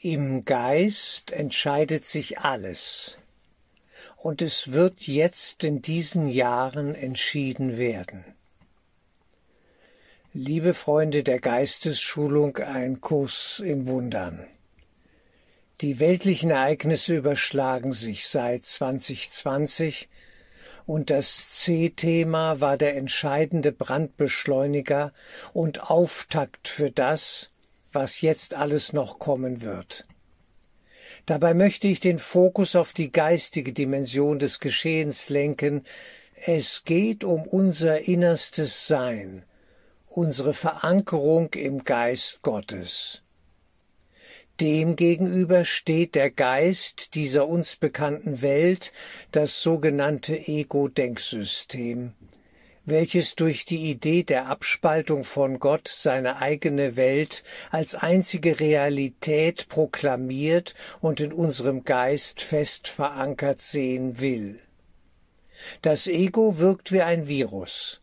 Im 0.00 0.42
Geist 0.42 1.32
entscheidet 1.32 2.04
sich 2.04 2.38
alles, 2.38 3.18
und 4.16 4.42
es 4.42 4.70
wird 4.70 5.08
jetzt 5.08 5.64
in 5.64 5.82
diesen 5.82 6.28
Jahren 6.28 6.94
entschieden 6.94 7.78
werden. 7.78 8.24
Liebe 10.32 10.72
Freunde 10.72 11.24
der 11.24 11.40
Geistesschulung, 11.40 12.58
ein 12.58 13.00
Kurs 13.00 13.58
im 13.58 13.88
Wundern. 13.88 14.46
Die 15.80 15.98
weltlichen 15.98 16.50
Ereignisse 16.50 17.16
überschlagen 17.16 17.92
sich 17.92 18.28
seit 18.28 18.64
2020 18.64 20.08
und 20.86 21.10
das 21.10 21.58
C-Thema 21.58 22.60
war 22.60 22.76
der 22.76 22.96
entscheidende 22.96 23.72
Brandbeschleuniger 23.72 25.12
und 25.52 25.90
Auftakt 25.90 26.68
für 26.68 26.92
das, 26.92 27.50
was 27.92 28.20
jetzt 28.20 28.54
alles 28.54 28.92
noch 28.92 29.18
kommen 29.18 29.62
wird. 29.62 30.04
Dabei 31.26 31.54
möchte 31.54 31.88
ich 31.88 32.00
den 32.00 32.18
Fokus 32.18 32.74
auf 32.76 32.92
die 32.92 33.12
geistige 33.12 33.72
Dimension 33.72 34.38
des 34.38 34.60
Geschehens 34.60 35.28
lenken. 35.28 35.84
Es 36.34 36.84
geht 36.84 37.24
um 37.24 37.42
unser 37.42 38.00
innerstes 38.00 38.86
Sein, 38.86 39.44
unsere 40.06 40.54
Verankerung 40.54 41.52
im 41.54 41.84
Geist 41.84 42.42
Gottes. 42.42 43.22
Demgegenüber 44.60 45.64
steht 45.64 46.14
der 46.16 46.30
Geist 46.30 47.14
dieser 47.14 47.46
uns 47.46 47.76
bekannten 47.76 48.42
Welt, 48.42 48.92
das 49.30 49.62
sogenannte 49.62 50.36
Ego-Denksystem, 50.36 52.12
welches 52.90 53.34
durch 53.36 53.64
die 53.64 53.90
Idee 53.90 54.22
der 54.22 54.46
Abspaltung 54.46 55.24
von 55.24 55.58
Gott 55.58 55.88
seine 55.88 56.40
eigene 56.40 56.96
Welt 56.96 57.44
als 57.70 57.94
einzige 57.94 58.60
Realität 58.60 59.68
proklamiert 59.68 60.74
und 61.00 61.20
in 61.20 61.32
unserem 61.32 61.84
Geist 61.84 62.40
fest 62.40 62.88
verankert 62.88 63.60
sehen 63.60 64.20
will. 64.20 64.60
Das 65.82 66.06
Ego 66.06 66.58
wirkt 66.58 66.92
wie 66.92 67.02
ein 67.02 67.28
Virus, 67.28 68.00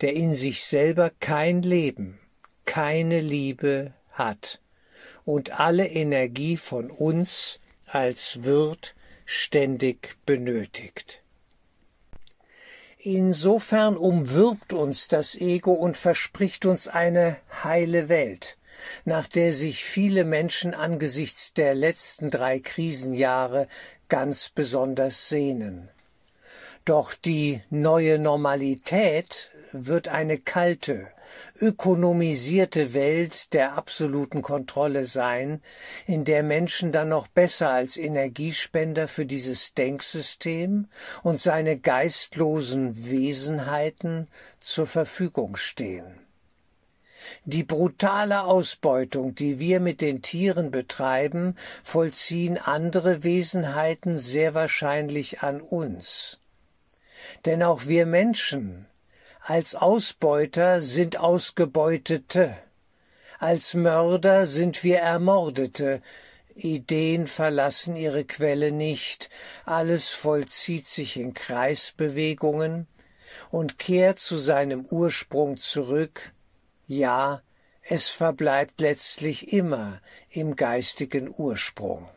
der 0.00 0.14
in 0.14 0.34
sich 0.34 0.64
selber 0.64 1.10
kein 1.20 1.62
Leben, 1.62 2.18
keine 2.64 3.20
Liebe 3.20 3.92
hat 4.10 4.60
und 5.24 5.58
alle 5.58 5.86
Energie 5.88 6.56
von 6.56 6.90
uns 6.90 7.60
als 7.86 8.44
Wirt 8.44 8.94
ständig 9.24 10.16
benötigt. 10.24 11.22
Insofern 13.08 13.96
umwirbt 13.96 14.72
uns 14.72 15.06
das 15.06 15.36
Ego 15.36 15.72
und 15.74 15.96
verspricht 15.96 16.66
uns 16.66 16.88
eine 16.88 17.36
heile 17.62 18.08
Welt, 18.08 18.58
nach 19.04 19.28
der 19.28 19.52
sich 19.52 19.84
viele 19.84 20.24
Menschen 20.24 20.74
angesichts 20.74 21.52
der 21.52 21.76
letzten 21.76 22.32
drei 22.32 22.58
Krisenjahre 22.58 23.68
ganz 24.08 24.48
besonders 24.48 25.28
sehnen. 25.28 25.88
Doch 26.84 27.14
die 27.14 27.62
neue 27.70 28.18
Normalität 28.18 29.52
wird 29.84 30.08
eine 30.08 30.38
kalte, 30.38 31.08
ökonomisierte 31.60 32.94
Welt 32.94 33.52
der 33.52 33.76
absoluten 33.76 34.40
Kontrolle 34.40 35.04
sein, 35.04 35.60
in 36.06 36.24
der 36.24 36.42
Menschen 36.42 36.92
dann 36.92 37.10
noch 37.10 37.26
besser 37.28 37.70
als 37.70 37.96
Energiespender 37.96 39.08
für 39.08 39.26
dieses 39.26 39.74
Denksystem 39.74 40.88
und 41.22 41.38
seine 41.40 41.78
geistlosen 41.78 43.10
Wesenheiten 43.10 44.28
zur 44.60 44.86
Verfügung 44.86 45.56
stehen. 45.56 46.20
Die 47.44 47.64
brutale 47.64 48.42
Ausbeutung, 48.42 49.34
die 49.34 49.58
wir 49.58 49.80
mit 49.80 50.00
den 50.00 50.22
Tieren 50.22 50.70
betreiben, 50.70 51.54
vollziehen 51.82 52.58
andere 52.58 53.24
Wesenheiten 53.24 54.16
sehr 54.16 54.54
wahrscheinlich 54.54 55.42
an 55.42 55.60
uns. 55.60 56.38
Denn 57.44 57.62
auch 57.62 57.86
wir 57.86 58.06
Menschen 58.06 58.86
als 59.48 59.76
Ausbeuter 59.76 60.80
sind 60.80 61.20
Ausgebeutete. 61.20 62.56
Als 63.38 63.74
Mörder 63.74 64.44
sind 64.44 64.82
wir 64.82 64.98
Ermordete. 64.98 66.02
Ideen 66.56 67.28
verlassen 67.28 67.94
ihre 67.94 68.24
Quelle 68.24 68.72
nicht. 68.72 69.30
Alles 69.64 70.08
vollzieht 70.08 70.88
sich 70.88 71.16
in 71.16 71.32
Kreisbewegungen 71.32 72.88
und 73.52 73.78
kehrt 73.78 74.18
zu 74.18 74.36
seinem 74.36 74.84
Ursprung 74.86 75.58
zurück. 75.58 76.32
Ja, 76.88 77.40
es 77.82 78.08
verbleibt 78.08 78.80
letztlich 78.80 79.52
immer 79.52 80.00
im 80.28 80.56
geistigen 80.56 81.32
Ursprung. 81.32 82.08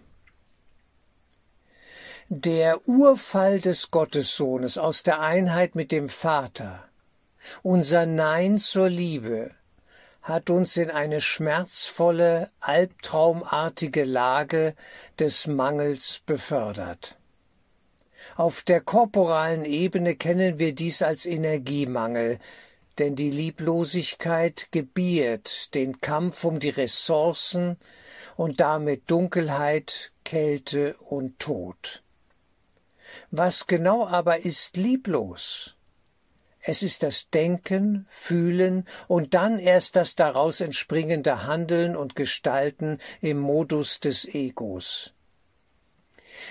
Der 2.30 2.88
Urfall 2.88 3.60
des 3.60 3.92
Gottessohnes 3.92 4.80
aus 4.80 5.04
der 5.04 5.20
Einheit 5.20 5.76
mit 5.76 5.92
dem 5.92 6.10
Vater 6.10 6.89
unser 7.64 8.06
Nein 8.06 8.56
zur 8.58 8.90
Liebe 8.90 9.52
hat 10.22 10.50
uns 10.50 10.78
in 10.78 10.92
eine 10.92 11.22
schmerzvolle, 11.22 12.50
albtraumartige 12.60 14.04
Lage 14.04 14.76
des 15.18 15.48
Mangels 15.48 16.22
befördert. 16.26 17.18
Auf 18.36 18.62
der 18.62 18.82
korporalen 18.82 19.66
Ebene 19.66 20.16
kennen 20.16 20.60
wir 20.60 20.74
dies 20.74 21.02
als 21.02 21.26
Energiemangel, 21.26 22.40
denn 22.98 23.16
die 23.16 23.30
Lieblosigkeit 23.30 24.68
gebiert 24.72 25.74
den 25.74 26.00
Kampf 26.00 26.44
um 26.44 26.60
die 26.60 26.70
Ressourcen 26.70 27.78
und 28.36 28.60
damit 28.60 29.10
Dunkelheit, 29.10 30.12
Kälte 30.24 30.96
und 31.10 31.40
Tod. 31.40 32.04
Was 33.32 33.68
genau 33.68 34.06
aber 34.06 34.46
ist 34.46 34.78
lieblos? 34.78 35.76
Es 36.72 36.84
ist 36.84 37.02
das 37.02 37.32
Denken, 37.32 38.06
Fühlen 38.10 38.86
und 39.08 39.34
dann 39.34 39.58
erst 39.58 39.96
das 39.96 40.14
daraus 40.14 40.62
entspringende 40.62 41.48
Handeln 41.48 41.96
und 41.96 42.16
Gestalten 42.16 43.00
im 43.22 43.40
Modus 43.40 44.00
des 44.00 44.26
Egos. 44.36 45.16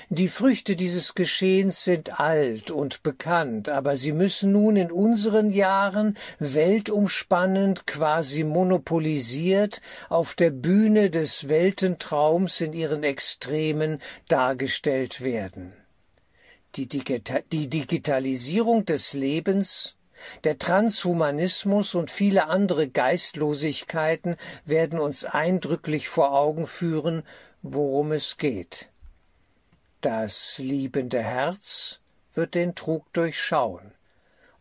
Die 0.08 0.26
Früchte 0.26 0.74
dieses 0.74 1.14
Geschehens 1.14 1.84
sind 1.84 2.18
alt 2.18 2.72
und 2.72 3.04
bekannt, 3.04 3.68
aber 3.68 3.94
sie 3.94 4.10
müssen 4.10 4.50
nun 4.50 4.74
in 4.74 4.90
unseren 4.90 5.50
Jahren 5.50 6.16
weltumspannend, 6.40 7.86
quasi 7.86 8.42
monopolisiert, 8.42 9.80
auf 10.08 10.34
der 10.34 10.50
Bühne 10.50 11.10
des 11.10 11.48
Weltentraums 11.48 12.60
in 12.60 12.72
ihren 12.72 13.04
Extremen 13.04 14.00
dargestellt 14.26 15.20
werden. 15.20 15.74
Die, 16.74 16.88
Digita 16.88 17.38
die 17.52 17.70
Digitalisierung 17.70 18.84
des 18.84 19.12
Lebens 19.12 19.94
der 20.44 20.58
Transhumanismus 20.58 21.94
und 21.94 22.10
viele 22.10 22.46
andere 22.46 22.88
Geistlosigkeiten 22.88 24.36
werden 24.64 24.98
uns 24.98 25.24
eindrücklich 25.24 26.08
vor 26.08 26.32
Augen 26.32 26.66
führen, 26.66 27.22
worum 27.62 28.12
es 28.12 28.36
geht. 28.36 28.88
Das 30.00 30.58
liebende 30.58 31.20
Herz 31.20 32.00
wird 32.32 32.54
den 32.54 32.74
Trug 32.74 33.12
durchschauen 33.12 33.92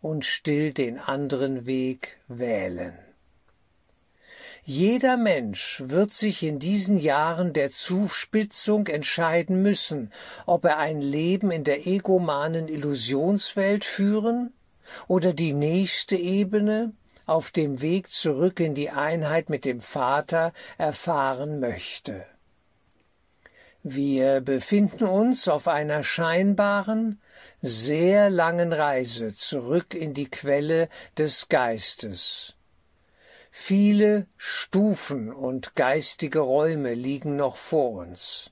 und 0.02 0.26
still 0.26 0.74
den 0.74 1.00
anderen 1.00 1.66
Weg 1.66 2.18
wählen. 2.28 2.98
Jeder 4.64 5.16
Mensch 5.16 5.82
wird 5.86 6.12
sich 6.12 6.44
in 6.44 6.60
diesen 6.60 6.98
Jahren 6.98 7.54
der 7.54 7.72
Zuspitzung 7.72 8.88
entscheiden 8.88 9.62
müssen, 9.62 10.12
ob 10.46 10.66
er 10.66 10.78
ein 10.78 11.00
Leben 11.00 11.52
in 11.52 11.64
der 11.64 11.88
egomanen 11.88 12.68
Illusionswelt 12.68 13.86
führen 13.86 14.52
oder 15.08 15.34
die 15.34 15.54
nächste 15.54 16.16
Ebene 16.16 16.94
auf 17.26 17.52
dem 17.52 17.82
Weg 17.82 18.10
zurück 18.10 18.60
in 18.60 18.74
die 18.74 18.90
Einheit 18.90 19.50
mit 19.50 19.66
dem 19.66 19.82
Vater 19.82 20.54
erfahren 20.78 21.60
möchte. 21.60 22.26
Wir 23.84 24.42
befinden 24.42 25.06
uns 25.06 25.48
auf 25.48 25.68
einer 25.68 26.04
scheinbaren, 26.04 27.22
sehr 27.62 28.30
langen 28.30 28.74
Reise 28.74 29.34
zurück 29.34 29.94
in 29.94 30.14
die 30.14 30.30
Quelle 30.30 30.90
des 31.18 31.48
Geistes. 31.48 32.56
Viele 33.52 34.28
Stufen 34.36 35.32
und 35.32 35.76
geistige 35.76 36.40
Räume 36.40 36.94
liegen 36.94 37.36
noch 37.38 37.56
vor 37.56 37.92
uns. 37.92 38.52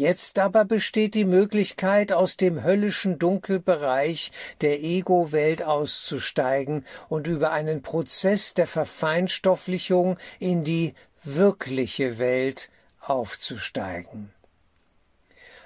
Jetzt 0.00 0.38
aber 0.38 0.64
besteht 0.64 1.14
die 1.14 1.26
Möglichkeit, 1.26 2.10
aus 2.10 2.38
dem 2.38 2.64
höllischen 2.64 3.18
Dunkelbereich 3.18 4.32
der 4.62 4.82
Ego-Welt 4.82 5.62
auszusteigen 5.62 6.86
und 7.10 7.26
über 7.26 7.52
einen 7.52 7.82
Prozess 7.82 8.54
der 8.54 8.66
Verfeinstofflichung 8.66 10.16
in 10.38 10.64
die 10.64 10.94
wirkliche 11.22 12.18
Welt 12.18 12.70
aufzusteigen. 13.00 14.32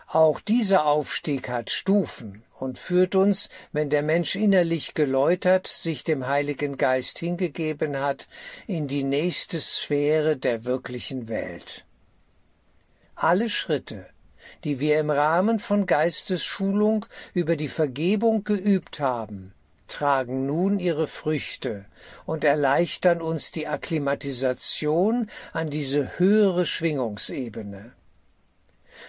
Auch 0.09 0.41
dieser 0.41 0.85
Aufstieg 0.85 1.49
hat 1.49 1.71
Stufen 1.71 2.43
und 2.59 2.77
führt 2.77 3.15
uns, 3.15 3.49
wenn 3.71 3.89
der 3.89 4.03
Mensch 4.03 4.35
innerlich 4.35 4.95
geläutert, 4.95 5.69
sich 5.69 6.03
dem 6.03 6.27
Heiligen 6.27 6.77
Geist 6.77 7.21
hingegeben 7.21 8.01
hat, 8.01 8.27
in 8.67 8.89
die 8.89 9.05
nächste 9.05 9.61
Sphäre 9.61 10.37
der 10.37 10.65
wirklichen 10.65 11.29
Welt. 11.29 11.85
Alle 13.15 13.49
Schritte, 13.49 14.09
die 14.65 14.81
wir 14.81 15.01
im 15.01 15.11
Rahmen 15.11 15.59
von 15.59 15.87
Geistesschulung 15.87 17.07
über 17.33 17.57
die 17.57 17.69
Vergebung 17.69 18.45
geübt 18.45 19.01
haben, 19.01 19.53
tragen 19.87 20.47
nun 20.47 20.79
ihre 20.79 21.07
Früchte 21.07 21.85
und 22.27 22.45
erleichtern 22.45 23.21
uns 23.21 23.53
die 23.53 23.67
Akklimatisation 23.67 25.29
an 25.53 25.71
diese 25.71 26.19
höhere 26.19 26.67
Schwingungsebene. 26.67 27.93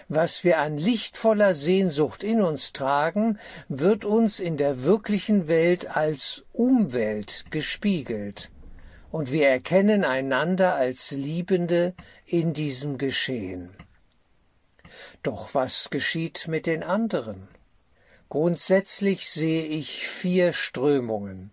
Was 0.08 0.44
wir 0.44 0.60
an 0.60 0.78
lichtvoller 0.78 1.54
Sehnsucht 1.54 2.24
in 2.24 2.42
uns 2.42 2.74
tragen, 2.74 3.40
wird 3.70 4.06
uns 4.06 4.40
in 4.40 4.58
der 4.58 4.84
wirklichen 4.84 5.48
Welt 5.48 5.96
als 5.96 6.46
Umwelt 6.52 7.46
gespiegelt, 7.50 8.52
und 9.12 9.32
wir 9.32 9.48
erkennen 9.48 10.04
einander 10.04 10.76
als 10.76 11.12
Liebende 11.12 11.94
in 12.26 12.54
diesem 12.54 12.98
Geschehen. 12.98 13.70
Doch 15.26 15.56
was 15.56 15.90
geschieht 15.90 16.48
mit 16.48 16.68
den 16.68 16.84
anderen? 16.84 17.48
Grundsätzlich 18.30 19.28
sehe 19.28 19.66
ich 19.66 20.08
vier 20.08 20.54
Strömungen. 20.54 21.50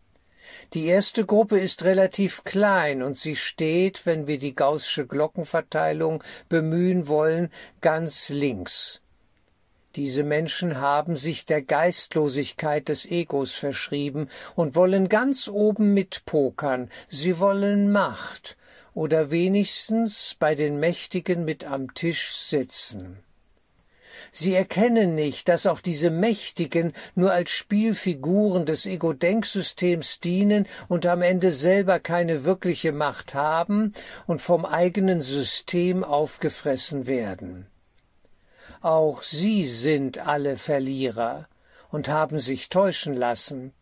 Die 0.74 0.84
erste 0.84 1.24
Gruppe 1.24 1.58
ist 1.58 1.82
relativ 1.82 2.44
klein 2.44 3.02
und 3.02 3.16
sie 3.16 3.34
steht, 3.34 4.04
wenn 4.04 4.26
wir 4.26 4.38
die 4.38 4.54
gaußsche 4.54 5.06
Glockenverteilung 5.06 6.22
bemühen 6.50 7.08
wollen, 7.08 7.50
ganz 7.80 8.28
links. 8.28 9.00
Diese 9.96 10.22
Menschen 10.22 10.78
haben 10.78 11.16
sich 11.16 11.46
der 11.46 11.62
Geistlosigkeit 11.62 12.90
des 12.90 13.10
Egos 13.10 13.52
verschrieben 13.52 14.28
und 14.54 14.74
wollen 14.74 15.08
ganz 15.08 15.48
oben 15.48 15.94
mitpokern, 15.94 16.90
sie 17.08 17.38
wollen 17.38 17.90
Macht 17.90 18.58
oder 18.92 19.30
wenigstens 19.30 20.36
bei 20.38 20.54
den 20.54 20.78
Mächtigen 20.78 21.46
mit 21.46 21.64
am 21.64 21.94
Tisch 21.94 22.36
sitzen. 22.36 23.22
Sie 24.34 24.54
erkennen 24.54 25.14
nicht, 25.14 25.48
dass 25.48 25.66
auch 25.66 25.80
diese 25.80 26.08
Mächtigen 26.08 26.94
nur 27.14 27.32
als 27.32 27.50
Spielfiguren 27.50 28.64
des 28.64 28.86
Ego-Denksystems 28.86 30.20
dienen 30.20 30.66
und 30.88 31.04
am 31.04 31.20
Ende 31.20 31.50
selber 31.50 32.00
keine 32.00 32.44
wirkliche 32.44 32.92
Macht 32.92 33.34
haben 33.34 33.92
und 34.26 34.40
vom 34.40 34.64
eigenen 34.64 35.20
System 35.20 36.02
aufgefressen 36.02 37.06
werden. 37.06 37.66
Auch 38.80 39.22
sie 39.22 39.66
sind 39.66 40.16
alle 40.26 40.56
Verlierer 40.56 41.46
und 41.90 42.08
haben 42.08 42.38
sich 42.38 42.70
täuschen 42.70 43.12
lassen, 43.12 43.74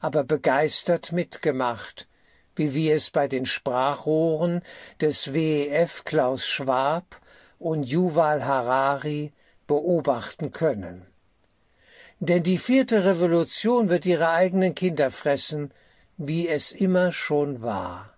aber 0.00 0.24
begeistert 0.24 1.12
mitgemacht, 1.12 2.08
wie 2.56 2.72
wir 2.72 2.94
es 2.94 3.10
bei 3.10 3.28
den 3.28 3.44
Sprachrohren 3.44 4.62
des 5.02 5.34
WEF 5.34 6.04
Klaus 6.04 6.46
Schwab 6.46 7.20
und 7.58 7.84
Yuval 7.84 8.42
Harari 8.42 9.32
beobachten 9.66 10.50
können. 10.50 11.06
Denn 12.20 12.42
die 12.42 12.58
vierte 12.58 13.04
Revolution 13.04 13.88
wird 13.90 14.06
ihre 14.06 14.30
eigenen 14.30 14.74
Kinder 14.74 15.10
fressen, 15.10 15.72
wie 16.16 16.48
es 16.48 16.70
immer 16.70 17.12
schon 17.12 17.62
war. 17.62 18.12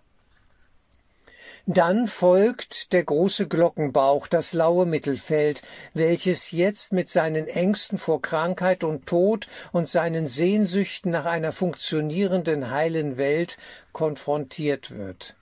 Dann 1.67 2.07
folgt 2.07 2.93
der 2.93 3.03
große 3.03 3.47
Glockenbauch, 3.47 4.27
das 4.27 4.53
laue 4.53 4.85
Mittelfeld, 4.85 5.63
welches 5.95 6.51
jetzt 6.51 6.93
mit 6.93 7.09
seinen 7.09 7.47
Ängsten 7.47 7.97
vor 7.97 8.21
Krankheit 8.21 8.83
und 8.83 9.07
Tod 9.07 9.47
und 9.71 9.87
seinen 9.87 10.27
Sehnsüchten 10.27 11.09
nach 11.09 11.25
einer 11.25 11.51
funktionierenden 11.51 12.69
heilen 12.69 13.17
Welt 13.17 13.57
konfrontiert 13.93 14.91
wird. 14.91 15.35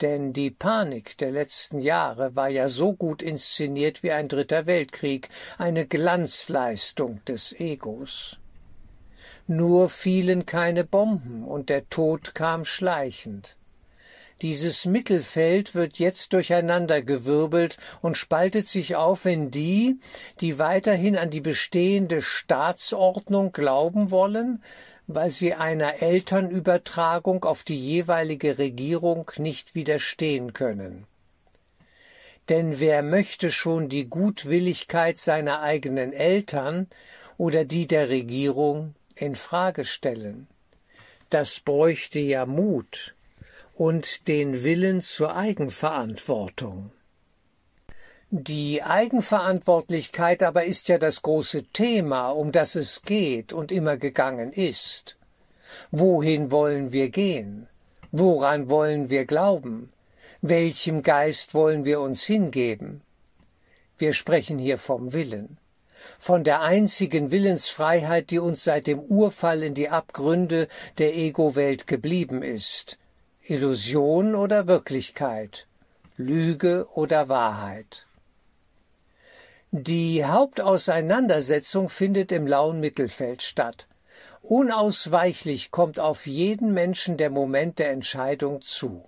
Denn 0.00 0.32
die 0.32 0.50
Panik 0.50 1.18
der 1.18 1.32
letzten 1.32 1.80
Jahre 1.80 2.36
war 2.36 2.48
ja 2.48 2.68
so 2.68 2.92
gut 2.94 3.20
inszeniert 3.20 4.02
wie 4.02 4.12
ein 4.12 4.28
dritter 4.28 4.66
Weltkrieg, 4.66 5.28
eine 5.58 5.86
Glanzleistung 5.86 7.20
des 7.24 7.52
Egos. 7.58 8.38
Nur 9.48 9.88
fielen 9.88 10.46
keine 10.46 10.84
Bomben 10.84 11.42
und 11.42 11.68
der 11.68 11.88
Tod 11.88 12.34
kam 12.34 12.64
schleichend. 12.64 13.56
Dieses 14.40 14.84
Mittelfeld 14.84 15.74
wird 15.74 15.98
jetzt 15.98 16.32
durcheinandergewirbelt 16.32 17.76
und 18.02 18.16
spaltet 18.16 18.68
sich 18.68 18.94
auf 18.94 19.24
in 19.24 19.50
die, 19.50 19.98
die 20.40 20.60
weiterhin 20.60 21.16
an 21.16 21.30
die 21.30 21.40
bestehende 21.40 22.22
Staatsordnung 22.22 23.50
glauben 23.50 24.12
wollen, 24.12 24.62
weil 25.08 25.30
sie 25.30 25.54
einer 25.54 26.02
Elternübertragung 26.02 27.44
auf 27.44 27.64
die 27.64 27.80
jeweilige 27.80 28.58
Regierung 28.58 29.30
nicht 29.38 29.74
widerstehen 29.74 30.52
können. 30.52 31.06
Denn 32.50 32.78
wer 32.78 33.02
möchte 33.02 33.50
schon 33.50 33.88
die 33.88 34.08
Gutwilligkeit 34.08 35.16
seiner 35.16 35.62
eigenen 35.62 36.12
Eltern 36.12 36.88
oder 37.38 37.64
die 37.64 37.86
der 37.86 38.10
Regierung 38.10 38.94
in 39.16 39.34
Frage 39.34 39.86
stellen? 39.86 40.46
Das 41.30 41.60
bräuchte 41.60 42.18
ja 42.18 42.44
Mut 42.44 43.14
und 43.74 44.28
den 44.28 44.62
Willen 44.62 45.00
zur 45.00 45.34
Eigenverantwortung. 45.34 46.90
Die 48.30 48.82
Eigenverantwortlichkeit 48.82 50.42
aber 50.42 50.64
ist 50.64 50.88
ja 50.88 50.98
das 50.98 51.22
große 51.22 51.62
Thema, 51.72 52.28
um 52.28 52.52
das 52.52 52.74
es 52.74 53.00
geht 53.00 53.54
und 53.54 53.72
immer 53.72 53.96
gegangen 53.96 54.52
ist. 54.52 55.16
Wohin 55.92 56.50
wollen 56.50 56.92
wir 56.92 57.08
gehen? 57.08 57.68
Woran 58.12 58.68
wollen 58.68 59.08
wir 59.08 59.24
glauben? 59.24 59.88
Welchem 60.42 61.02
Geist 61.02 61.54
wollen 61.54 61.86
wir 61.86 62.02
uns 62.02 62.22
hingeben? 62.22 63.00
Wir 63.96 64.12
sprechen 64.12 64.58
hier 64.58 64.76
vom 64.76 65.14
Willen, 65.14 65.56
von 66.18 66.44
der 66.44 66.60
einzigen 66.60 67.30
Willensfreiheit, 67.30 68.30
die 68.30 68.40
uns 68.40 68.62
seit 68.62 68.88
dem 68.88 69.00
Urfall 69.00 69.62
in 69.62 69.72
die 69.72 69.88
Abgründe 69.88 70.68
der 70.98 71.16
Ego-Welt 71.16 71.86
geblieben 71.86 72.42
ist. 72.42 72.98
Illusion 73.42 74.34
oder 74.34 74.66
Wirklichkeit, 74.66 75.66
Lüge 76.18 76.86
oder 76.92 77.30
Wahrheit. 77.30 78.04
Die 79.70 80.24
Hauptauseinandersetzung 80.24 81.90
findet 81.90 82.32
im 82.32 82.46
lauen 82.46 82.80
Mittelfeld 82.80 83.42
statt. 83.42 83.86
Unausweichlich 84.40 85.70
kommt 85.70 86.00
auf 86.00 86.26
jeden 86.26 86.72
Menschen 86.72 87.18
der 87.18 87.28
Moment 87.28 87.78
der 87.78 87.90
Entscheidung 87.90 88.62
zu. 88.62 89.04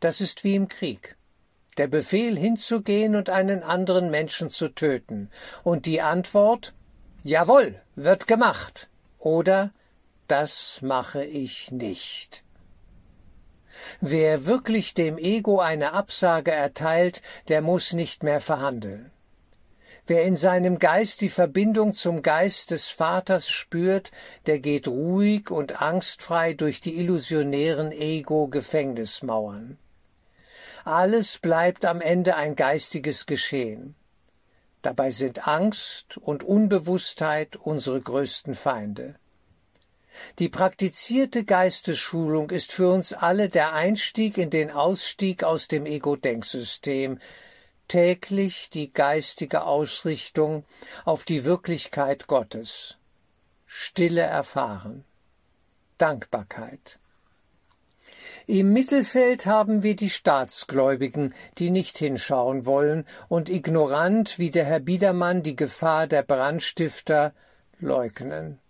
Das 0.00 0.22
ist 0.22 0.44
wie 0.44 0.54
im 0.54 0.68
Krieg. 0.68 1.16
Der 1.76 1.88
Befehl 1.88 2.38
hinzugehen 2.38 3.16
und 3.16 3.28
einen 3.28 3.62
anderen 3.62 4.10
Menschen 4.10 4.48
zu 4.48 4.70
töten. 4.70 5.30
Und 5.62 5.84
die 5.84 6.00
Antwort 6.00 6.72
Jawohl, 7.22 7.78
wird 7.96 8.26
gemacht. 8.26 8.88
Oder 9.18 9.72
das 10.26 10.80
mache 10.80 11.22
ich 11.22 11.70
nicht. 11.70 12.44
Wer 14.00 14.46
wirklich 14.46 14.94
dem 14.94 15.18
Ego 15.18 15.60
eine 15.60 15.92
Absage 15.92 16.52
erteilt, 16.52 17.20
der 17.48 17.60
muss 17.60 17.92
nicht 17.92 18.22
mehr 18.22 18.40
verhandeln. 18.40 19.10
Wer 20.08 20.22
in 20.22 20.36
seinem 20.36 20.78
Geist 20.78 21.20
die 21.20 21.28
Verbindung 21.28 21.92
zum 21.92 22.22
Geist 22.22 22.70
des 22.70 22.88
Vaters 22.88 23.48
spürt, 23.48 24.12
der 24.46 24.60
geht 24.60 24.86
ruhig 24.86 25.50
und 25.50 25.82
angstfrei 25.82 26.54
durch 26.54 26.80
die 26.80 26.96
illusionären 26.96 27.90
Ego-Gefängnismauern. 27.90 29.78
Alles 30.84 31.38
bleibt 31.38 31.84
am 31.84 32.00
Ende 32.00 32.36
ein 32.36 32.54
geistiges 32.54 33.26
Geschehen. 33.26 33.96
Dabei 34.82 35.10
sind 35.10 35.48
Angst 35.48 36.16
und 36.18 36.44
Unbewusstheit 36.44 37.56
unsere 37.56 38.00
größten 38.00 38.54
Feinde. 38.54 39.16
Die 40.38 40.48
praktizierte 40.48 41.42
Geistesschulung 41.42 42.50
ist 42.50 42.70
für 42.70 42.88
uns 42.88 43.12
alle 43.12 43.48
der 43.48 43.72
Einstieg 43.72 44.38
in 44.38 44.50
den 44.50 44.70
Ausstieg 44.70 45.42
aus 45.42 45.66
dem 45.66 45.86
Ego-Denksystem, 45.86 47.18
täglich 47.88 48.70
die 48.70 48.92
geistige 48.92 49.62
Ausrichtung 49.62 50.64
auf 51.04 51.24
die 51.24 51.44
Wirklichkeit 51.44 52.26
Gottes, 52.26 52.96
Stille 53.66 54.22
erfahren, 54.22 55.04
Dankbarkeit. 55.98 56.98
Im 58.46 58.72
Mittelfeld 58.72 59.46
haben 59.46 59.82
wir 59.82 59.96
die 59.96 60.10
Staatsgläubigen, 60.10 61.34
die 61.58 61.70
nicht 61.70 61.98
hinschauen 61.98 62.64
wollen 62.64 63.04
und 63.28 63.48
ignorant 63.48 64.38
wie 64.38 64.50
der 64.50 64.64
Herr 64.64 64.80
Biedermann 64.80 65.42
die 65.42 65.56
Gefahr 65.56 66.06
der 66.06 66.22
Brandstifter 66.22 67.32
leugnen. 67.80 68.60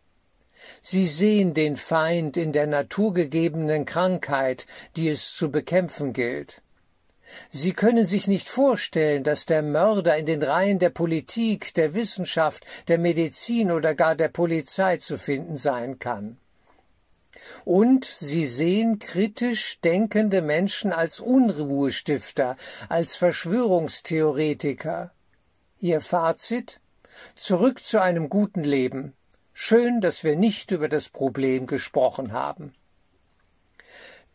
Sie 0.80 1.06
sehen 1.06 1.52
den 1.52 1.76
Feind 1.76 2.36
in 2.36 2.52
der 2.52 2.66
naturgegebenen 2.66 3.84
Krankheit, 3.84 4.66
die 4.96 5.10
es 5.10 5.34
zu 5.34 5.50
bekämpfen 5.50 6.12
gilt. 6.12 6.62
Sie 7.50 7.72
können 7.72 8.06
sich 8.06 8.26
nicht 8.28 8.48
vorstellen, 8.48 9.24
dass 9.24 9.46
der 9.46 9.62
Mörder 9.62 10.16
in 10.16 10.26
den 10.26 10.42
Reihen 10.42 10.78
der 10.78 10.90
Politik, 10.90 11.74
der 11.74 11.94
Wissenschaft, 11.94 12.64
der 12.88 12.98
Medizin 12.98 13.70
oder 13.70 13.94
gar 13.94 14.14
der 14.14 14.28
Polizei 14.28 14.96
zu 14.98 15.18
finden 15.18 15.56
sein 15.56 15.98
kann. 15.98 16.38
Und 17.64 18.04
sie 18.04 18.46
sehen 18.46 18.98
kritisch 18.98 19.80
denkende 19.80 20.42
Menschen 20.42 20.92
als 20.92 21.20
Unruhestifter, 21.20 22.56
als 22.88 23.16
Verschwörungstheoretiker. 23.16 25.12
Ihr 25.78 26.00
Fazit? 26.00 26.80
Zurück 27.34 27.82
zu 27.82 28.00
einem 28.00 28.28
guten 28.28 28.64
Leben. 28.64 29.14
Schön, 29.52 30.00
dass 30.00 30.22
wir 30.22 30.36
nicht 30.36 30.70
über 30.70 30.88
das 30.88 31.08
Problem 31.08 31.66
gesprochen 31.66 32.32
haben. 32.32 32.74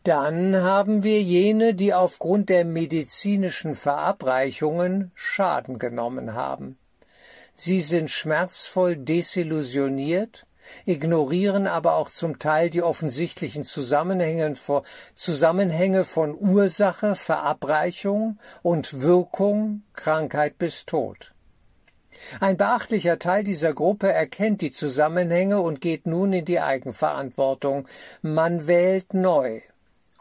Dann 0.04 0.56
haben 0.56 1.04
wir 1.04 1.22
jene, 1.22 1.74
die 1.74 1.94
aufgrund 1.94 2.48
der 2.48 2.64
medizinischen 2.64 3.76
Verabreichungen 3.76 5.12
Schaden 5.14 5.78
genommen 5.78 6.34
haben. 6.34 6.76
Sie 7.54 7.80
sind 7.80 8.10
schmerzvoll 8.10 8.96
desillusioniert, 8.96 10.44
ignorieren 10.86 11.68
aber 11.68 11.94
auch 11.94 12.10
zum 12.10 12.40
Teil 12.40 12.68
die 12.68 12.82
offensichtlichen 12.82 13.62
Zusammenhänge 13.62 14.56
von, 14.56 16.34
Ursache, 16.36 17.14
Verabreichung 17.14 18.40
und 18.62 19.02
Wirkung, 19.02 19.82
Krankheit 19.92 20.58
bis 20.58 20.84
Tod. 20.84 21.32
Ein 22.40 22.56
beachtlicher 22.56 23.20
Teil 23.20 23.44
dieser 23.44 23.72
Gruppe 23.72 24.10
erkennt 24.10 24.62
die 24.62 24.72
Zusammenhänge 24.72 25.60
und 25.60 25.80
geht 25.80 26.06
nun 26.06 26.32
in 26.32 26.44
die 26.44 26.58
Eigenverantwortung. 26.58 27.86
Man 28.20 28.66
wählt 28.66 29.14
neu 29.14 29.62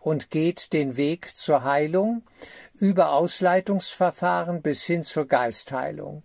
und 0.01 0.31
geht 0.31 0.73
den 0.73 0.97
Weg 0.97 1.35
zur 1.37 1.63
Heilung 1.63 2.23
über 2.73 3.13
Ausleitungsverfahren 3.13 4.61
bis 4.61 4.83
hin 4.83 5.03
zur 5.03 5.27
Geistheilung. 5.27 6.23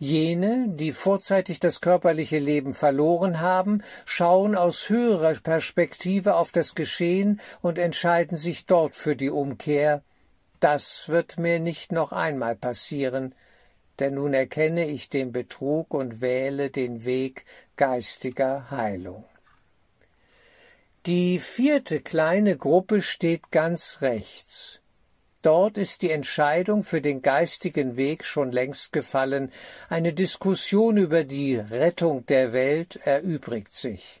Jene, 0.00 0.66
die 0.68 0.92
vorzeitig 0.92 1.58
das 1.58 1.80
körperliche 1.80 2.38
Leben 2.38 2.72
verloren 2.72 3.40
haben, 3.40 3.82
schauen 4.04 4.54
aus 4.54 4.88
höherer 4.88 5.34
Perspektive 5.34 6.36
auf 6.36 6.52
das 6.52 6.76
Geschehen 6.76 7.40
und 7.62 7.78
entscheiden 7.78 8.36
sich 8.36 8.66
dort 8.66 8.94
für 8.94 9.16
die 9.16 9.30
Umkehr. 9.30 10.02
Das 10.60 11.08
wird 11.08 11.38
mir 11.38 11.58
nicht 11.58 11.90
noch 11.90 12.12
einmal 12.12 12.54
passieren, 12.54 13.34
denn 13.98 14.14
nun 14.14 14.34
erkenne 14.34 14.86
ich 14.88 15.08
den 15.08 15.32
Betrug 15.32 15.92
und 15.92 16.20
wähle 16.20 16.70
den 16.70 17.04
Weg 17.04 17.44
geistiger 17.76 18.70
Heilung. 18.70 19.24
Die 21.06 21.38
vierte 21.38 22.00
kleine 22.00 22.56
Gruppe 22.56 23.02
steht 23.02 23.50
ganz 23.50 23.98
rechts. 24.00 24.80
Dort 25.42 25.78
ist 25.78 26.02
die 26.02 26.10
Entscheidung 26.10 26.82
für 26.82 27.00
den 27.00 27.22
geistigen 27.22 27.96
Weg 27.96 28.24
schon 28.24 28.50
längst 28.50 28.92
gefallen, 28.92 29.52
eine 29.88 30.12
Diskussion 30.12 30.96
über 30.96 31.22
die 31.22 31.56
Rettung 31.56 32.26
der 32.26 32.52
Welt 32.52 32.96
erübrigt 33.04 33.72
sich. 33.72 34.20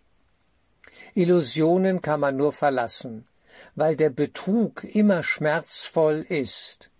Illusionen 1.14 2.00
kann 2.00 2.20
man 2.20 2.36
nur 2.36 2.52
verlassen, 2.52 3.26
weil 3.74 3.96
der 3.96 4.10
Betrug 4.10 4.84
immer 4.84 5.24
schmerzvoll 5.24 6.24
ist. 6.28 6.90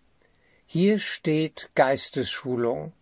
Hier 0.67 0.99
steht 0.99 1.71
Geistesschulung, 1.77 2.93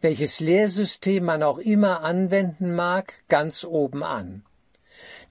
welches 0.00 0.40
Lehrsystem 0.40 1.24
man 1.24 1.42
auch 1.44 1.58
immer 1.58 2.02
anwenden 2.02 2.74
mag, 2.74 3.14
ganz 3.28 3.64
oben 3.64 4.02
an. 4.02 4.44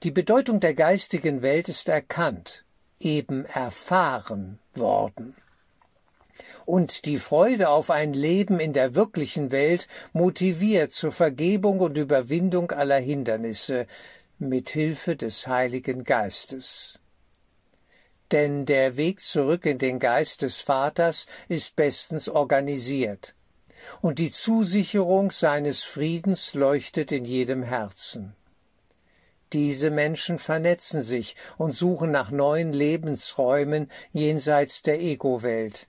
Die 0.04 0.12
Bedeutung 0.12 0.60
der 0.60 0.74
geistigen 0.74 1.42
Welt 1.42 1.70
ist 1.70 1.90
erkannt, 1.90 2.66
eben 3.00 3.46
erfahren 3.46 4.60
worden. 4.76 5.36
Und 6.66 7.06
die 7.06 7.20
Freude 7.20 7.70
auf 7.70 7.90
ein 7.90 8.14
Leben 8.14 8.60
in 8.60 8.74
der 8.74 8.96
wirklichen 8.96 9.52
Welt 9.52 9.88
motiviert 10.14 10.92
zur 10.92 11.12
Vergebung 11.12 11.80
und 11.80 11.98
Überwindung 11.98 12.72
aller 12.72 13.00
Hindernisse 13.00 13.88
mit 14.40 14.70
Hilfe 14.70 15.16
des 15.16 15.48
Heiligen 15.48 16.04
Geistes 16.04 17.00
denn 18.34 18.66
der 18.66 18.98
Weg 18.98 19.22
zurück 19.22 19.66
in 19.66 19.78
den 19.78 20.00
Geist 20.00 20.42
des 20.42 20.58
Vaters 20.58 21.28
ist 21.48 21.76
bestens 21.76 22.28
organisiert, 22.28 23.36
und 24.02 24.18
die 24.18 24.32
Zusicherung 24.32 25.30
seines 25.30 25.84
Friedens 25.84 26.56
leuchtet 26.56 27.12
in 27.12 27.26
jedem 27.26 27.62
Herzen. 27.62 28.36
Diese 29.54 29.92
Menschen 29.92 30.40
vernetzen 30.40 31.04
sich 31.04 31.36
und 31.58 31.74
suchen 31.74 32.10
nach 32.10 32.32
neuen 32.32 32.74
Lebensräumen 32.74 33.90
jenseits 34.12 34.82
der 34.82 35.00
Ego-Welt. 35.00 35.88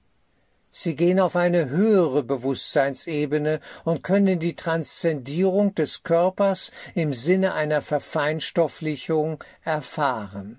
Sie 0.70 0.96
gehen 0.96 1.18
auf 1.18 1.34
eine 1.34 1.70
höhere 1.70 2.22
Bewusstseinsebene 2.22 3.60
und 3.84 4.02
können 4.02 4.38
die 4.38 4.54
Transzendierung 4.54 5.74
des 5.74 6.02
Körpers 6.02 6.72
im 6.94 7.14
Sinne 7.14 7.54
einer 7.54 7.80
Verfeinstofflichung 7.80 9.42
erfahren. 9.62 10.58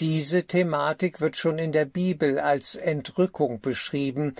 Diese 0.00 0.44
Thematik 0.44 1.20
wird 1.22 1.36
schon 1.36 1.58
in 1.58 1.72
der 1.72 1.86
Bibel 1.86 2.38
als 2.38 2.74
Entrückung 2.74 3.60
beschrieben, 3.60 4.34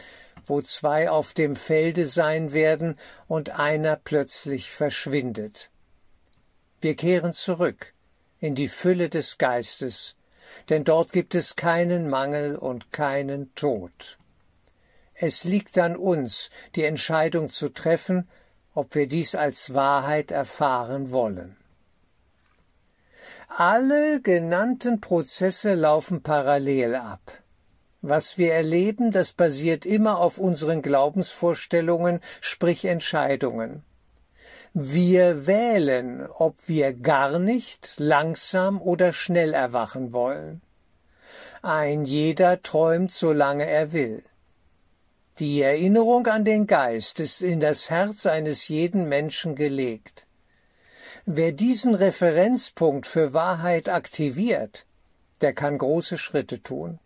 wo 0.45 0.61
zwei 0.61 1.09
auf 1.09 1.33
dem 1.33 1.57
Felde 1.57 2.07
sein 2.07 2.53
werden 2.53 2.99
und 3.27 3.59
einer 3.59 3.97
plötzlich 3.97 4.71
verschwindet. 4.71 5.71
Wir 6.81 6.95
kehren 6.95 7.33
zurück 7.33 7.93
in 8.39 8.55
die 8.55 8.69
Fülle 8.69 9.09
des 9.09 9.39
Geistes, 9.39 10.15
denn 10.69 10.85
dort 10.85 11.13
gibt 11.13 11.35
es 11.35 11.57
keinen 11.57 12.09
Mangel 12.09 12.57
und 12.57 12.93
keinen 12.93 13.53
Tod. 13.55 14.17
Es 15.15 15.43
liegt 15.43 15.77
an 15.79 15.97
uns, 15.97 16.51
die 16.77 16.85
Entscheidung 16.85 17.51
zu 17.51 17.71
treffen, 17.71 18.29
ob 18.75 18.95
wir 18.95 19.09
dies 19.09 19.35
als 19.35 19.75
Wahrheit 19.75 20.31
erfahren 20.31 21.11
wollen. 21.11 21.57
Alle 23.49 24.21
genannten 24.21 25.01
Prozesse 25.01 25.75
laufen 25.75 26.23
parallel 26.23 26.95
ab. 26.95 27.43
Was 28.03 28.39
wir 28.39 28.55
erleben, 28.55 29.11
das 29.11 29.33
basiert 29.33 29.85
immer 29.85 30.19
auf 30.19 30.39
unseren 30.39 30.83
Glaubensvorstellungen, 30.83 32.21
sprich 32.41 32.85
Entscheidungen. 32.85 33.83
Wir 34.75 35.47
wählen, 35.47 36.27
ob 36.27 36.57
wir 36.67 36.93
gar 36.93 37.39
nicht, 37.39 37.95
langsam 37.97 38.81
oder 38.81 39.13
schnell 39.13 39.55
erwachen 39.55 40.13
wollen. 40.13 40.61
Ein 41.63 42.05
jeder 42.05 42.63
träumt, 42.63 43.11
solange 43.11 43.67
er 43.67 43.93
will. 43.93 44.23
Die 45.39 45.63
Erinnerung 45.63 46.27
an 46.27 46.45
den 46.45 46.67
Geist 46.67 47.21
ist 47.21 47.43
in 47.43 47.61
das 47.61 47.91
Herz 47.91 48.27
eines 48.27 48.69
jeden 48.69 49.09
Menschen 49.09 49.55
gelegt. 49.55 50.27
Wer 51.27 51.53
diesen 51.53 51.95
Referenzpunkt 51.95 53.07
für 53.07 53.35
Wahrheit 53.35 53.89
aktiviert, 53.89 54.87
der 55.41 55.53
kann 55.53 55.79
große 55.79 56.19
Schritte 56.19 56.63
tun. 56.63 56.99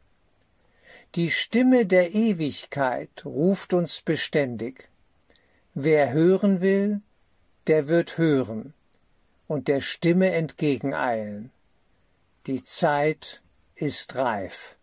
Die 1.15 1.31
Stimme 1.31 1.85
der 1.85 2.15
Ewigkeit 2.15 3.25
ruft 3.27 3.75
uns 3.75 4.01
beständig. 4.01 4.89
Wer 5.75 6.13
hören 6.13 6.61
will, 6.63 7.03
der 7.67 7.89
wird 7.89 8.19
hören 8.19 8.75
und 9.47 9.69
der 9.69 9.81
Stimme 9.81 10.33
entgegeneilen. 10.33 11.51
Die 12.47 12.63
Zeit 12.63 13.43
ist 13.75 14.17
reif. 14.17 14.77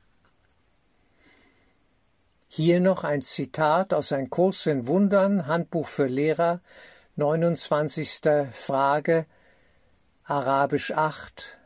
Hier 2.48 2.80
noch 2.80 3.04
ein 3.04 3.22
Zitat 3.22 3.94
aus 3.94 4.12
ein 4.12 4.30
Kurs 4.30 4.66
in 4.66 4.88
Wundern, 4.88 5.46
Handbuch 5.46 5.88
für 5.88 6.08
Lehrer, 6.08 6.62
29. 7.16 8.22
Frage, 8.52 9.26
Arabisch 10.24 10.92
8, 10.92 11.58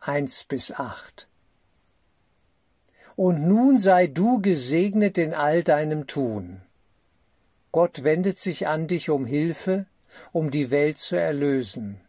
1 0.00 0.44
bis 0.44 0.72
8. 0.72 1.26
Und 3.16 3.46
nun 3.46 3.76
sei 3.76 4.06
du 4.06 4.40
gesegnet 4.40 5.18
in 5.18 5.34
all 5.34 5.62
deinem 5.62 6.06
Tun. 6.06 6.62
Gott 7.72 8.02
wendet 8.02 8.38
sich 8.38 8.66
an 8.66 8.88
dich 8.88 9.10
um 9.10 9.26
Hilfe, 9.26 9.86
um 10.32 10.50
die 10.50 10.70
Welt 10.70 10.98
zu 10.98 11.16
erlösen. 11.16 12.00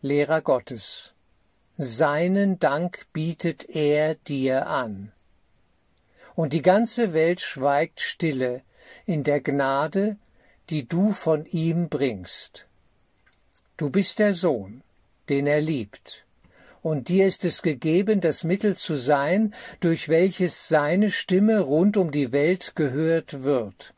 Lehrer 0.00 0.42
Gottes, 0.42 1.14
seinen 1.76 2.58
Dank 2.58 3.06
bietet 3.12 3.68
er 3.68 4.14
dir 4.14 4.66
an. 4.66 5.12
Und 6.34 6.52
die 6.52 6.62
ganze 6.62 7.12
Welt 7.12 7.40
schweigt 7.40 8.00
stille 8.00 8.62
in 9.06 9.24
der 9.24 9.40
Gnade, 9.40 10.16
die 10.70 10.86
du 10.86 11.12
von 11.12 11.46
ihm 11.46 11.88
bringst. 11.88 12.66
Du 13.76 13.90
bist 13.90 14.18
der 14.18 14.34
Sohn, 14.34 14.82
den 15.28 15.46
er 15.46 15.60
liebt, 15.60 16.24
und 16.84 17.08
dir 17.08 17.26
ist 17.26 17.44
es 17.46 17.62
gegeben, 17.62 18.20
das 18.20 18.44
Mittel 18.44 18.76
zu 18.76 18.94
sein, 18.94 19.54
durch 19.80 20.10
welches 20.10 20.68
seine 20.68 21.10
Stimme 21.10 21.60
rund 21.60 21.96
um 21.96 22.10
die 22.10 22.30
Welt 22.30 22.76
gehört 22.76 23.42
wird, 23.42 23.94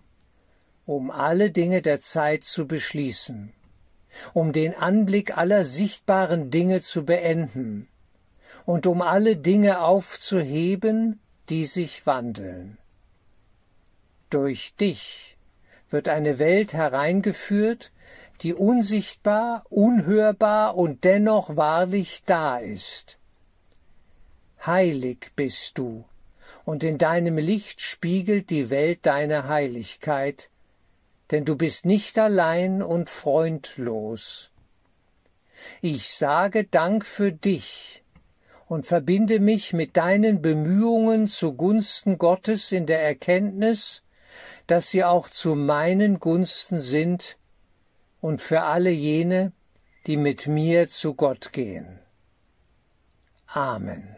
um 0.87 1.11
alle 1.11 1.51
Dinge 1.51 1.83
der 1.83 2.01
Zeit 2.01 2.45
zu 2.45 2.67
beschließen, 2.67 3.53
um 4.33 4.53
den 4.53 4.75
Anblick 4.75 5.37
aller 5.37 5.65
sichtbaren 5.65 6.51
Dinge 6.51 6.81
zu 6.81 7.05
beenden 7.05 7.89
und 8.65 8.87
um 8.87 9.03
alle 9.03 9.37
Dinge 9.37 9.81
aufzuheben, 9.83 11.21
die 11.49 11.67
sich 11.67 12.07
wandeln. 12.07 12.79
Durch 14.31 14.75
dich 14.77 15.37
wird 15.91 16.09
eine 16.09 16.39
Welt 16.39 16.73
hereingeführt, 16.73 17.93
die 18.43 18.55
unsichtbar, 18.55 19.65
unhörbar 19.69 20.77
und 20.77 21.05
dennoch 21.05 21.57
wahrlich 21.57 22.23
da 22.25 22.59
ist. 22.59 23.19
Heilig 24.65 25.33
bist 25.37 25.79
du, 25.79 26.05
und 26.65 26.83
in 26.85 26.99
deinem 26.99 27.39
Licht 27.39 27.81
spiegelt 27.81 28.51
die 28.51 28.71
Welt 28.71 29.01
deine 29.03 29.49
Heiligkeit, 29.49 30.51
denn 31.31 31.45
du 31.45 31.57
bist 31.57 31.85
nicht 31.85 32.19
allein 32.19 32.83
und 32.83 33.11
freundlos. 33.11 34.51
Ich 35.81 36.15
sage 36.15 36.65
Dank 36.65 37.05
für 37.05 37.33
dich 37.33 38.05
und 38.69 38.87
verbinde 38.87 39.41
mich 39.41 39.73
mit 39.73 39.97
deinen 39.97 40.43
Bemühungen 40.43 41.29
zugunsten 41.29 42.19
Gottes 42.19 42.73
in 42.73 42.87
der 42.87 43.03
Erkenntnis, 43.03 44.03
dass 44.67 44.91
sie 44.91 45.05
auch 45.05 45.29
zu 45.29 45.55
meinen 45.55 46.19
Gunsten 46.19 46.81
sind 46.81 47.39
und 48.21 48.41
für 48.41 48.63
alle 48.63 48.91
jene, 48.91 49.53
die 50.07 50.17
mit 50.17 50.47
mir 50.47 50.89
zu 50.89 51.15
Gott 51.15 51.53
gehen. 51.53 52.01
Amen. 53.47 54.17